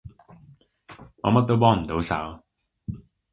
[1.21, 2.41] 我乜都幫唔到手